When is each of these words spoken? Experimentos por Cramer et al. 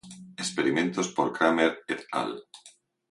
Experimentos 0.43 1.11
por 1.19 1.29
Cramer 1.37 1.69
et 1.97 2.01
al. 2.23 2.33